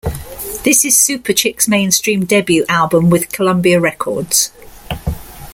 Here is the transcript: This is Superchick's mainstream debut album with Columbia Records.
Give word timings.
This 0.63 0.83
is 0.83 0.95
Superchick's 0.95 1.67
mainstream 1.67 2.25
debut 2.25 2.65
album 2.67 3.11
with 3.11 3.31
Columbia 3.31 3.79
Records. 3.79 4.49